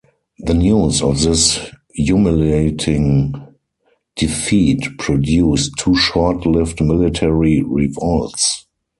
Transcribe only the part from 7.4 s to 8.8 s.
revolts.